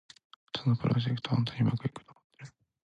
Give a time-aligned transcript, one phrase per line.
[0.57, 2.51] そのプロジェクト、本当にうまくいくと思ってるの？